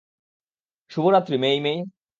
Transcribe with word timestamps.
শুভরাত্রি, 0.91 1.35
মেই-মেই। 1.37 1.79